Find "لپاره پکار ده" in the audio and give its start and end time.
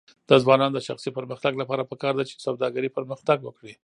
1.61-2.23